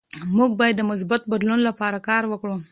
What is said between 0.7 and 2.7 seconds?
د مثبت بدلون لپاره کار وکړو.